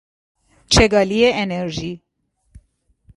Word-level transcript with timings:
چگالی 0.69 1.31
انرژی 1.33 2.01